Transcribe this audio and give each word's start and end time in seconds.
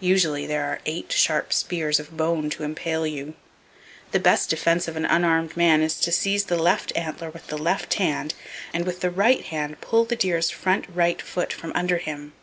Usually 0.00 0.46
there 0.46 0.66
are 0.66 0.80
eight 0.84 1.10
sharp 1.10 1.54
spears 1.54 1.98
of 1.98 2.14
bone 2.14 2.50
to 2.50 2.64
impale 2.64 3.06
you. 3.06 3.32
The 4.12 4.20
best 4.20 4.50
defense 4.50 4.86
of 4.86 4.94
an 4.94 5.06
unarmed 5.06 5.56
man 5.56 5.80
is 5.80 5.98
to 6.00 6.12
seize 6.12 6.44
the 6.44 6.58
left 6.58 6.94
antler 6.94 7.30
with 7.30 7.46
the 7.46 7.56
left 7.56 7.94
hand, 7.94 8.34
and 8.74 8.84
with 8.84 9.00
the 9.00 9.08
right 9.08 9.42
hand 9.42 9.80
pull 9.80 10.04
the 10.04 10.16
deer's 10.16 10.54
right 10.66 10.86
front 11.22 11.22
foot 11.22 11.50
from 11.54 11.72
under 11.74 11.96
him. 11.96 12.34